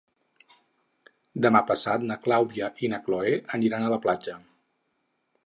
[1.47, 4.37] Demà passat na Clàudia i na Cloè aniran a la platja.